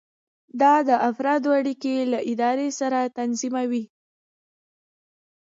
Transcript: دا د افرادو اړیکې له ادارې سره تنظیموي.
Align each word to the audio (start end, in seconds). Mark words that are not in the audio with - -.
دا 0.61 0.73
د 0.89 0.91
افرادو 1.09 1.49
اړیکې 1.59 1.95
له 2.11 2.19
ادارې 2.31 2.67
سره 2.79 2.99
تنظیموي. 3.17 3.83